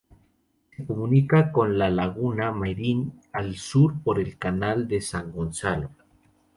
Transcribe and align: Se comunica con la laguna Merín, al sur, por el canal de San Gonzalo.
Se 0.75 0.83
comunica 0.83 1.51
con 1.51 1.77
la 1.77 1.91
laguna 1.91 2.51
Merín, 2.51 3.21
al 3.33 3.55
sur, 3.57 4.01
por 4.03 4.17
el 4.19 4.35
canal 4.39 4.87
de 4.87 4.99
San 4.99 5.31
Gonzalo. 5.31 5.91